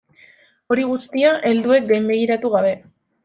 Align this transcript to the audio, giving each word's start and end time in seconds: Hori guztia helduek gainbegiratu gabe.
Hori 0.75 0.85
guztia 0.91 1.35
helduek 1.49 1.85
gainbegiratu 1.91 2.51
gabe. 2.57 2.73